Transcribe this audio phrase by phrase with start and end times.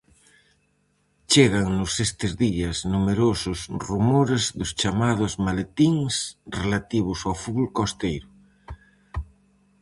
[1.31, 6.15] Chégannos estes días numerosos rumores dos chamados "maletíns"
[6.61, 8.29] relativos ao fútbol costeiro.